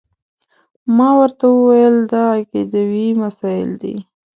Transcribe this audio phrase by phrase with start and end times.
[0.95, 3.95] ما ورته وویل دا عقیدوي مسایل دي.